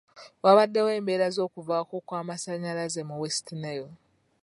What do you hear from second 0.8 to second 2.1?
embeera z'okuvaako